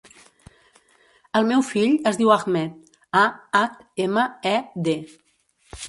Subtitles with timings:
[1.41, 2.81] El meu fill es diu Ahmed:
[3.23, 3.25] a,
[3.63, 4.27] hac, ema,
[4.57, 4.59] e,
[4.91, 4.99] de.